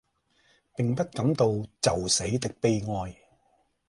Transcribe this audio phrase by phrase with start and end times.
[0.79, 1.45] 並不感到
[1.79, 3.15] 就死的悲哀。